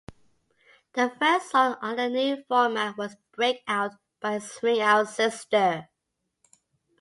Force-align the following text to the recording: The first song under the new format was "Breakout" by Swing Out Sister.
The 0.95 1.11
first 1.19 1.51
song 1.51 1.75
under 1.79 2.09
the 2.09 2.35
new 2.35 2.43
format 2.47 2.97
was 2.97 3.17
"Breakout" 3.33 3.91
by 4.19 4.39
Swing 4.39 4.81
Out 4.81 5.09
Sister. 5.09 5.89